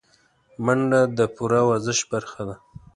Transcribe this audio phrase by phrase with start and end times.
[0.65, 2.55] منډه د پوره ورزش برخه ده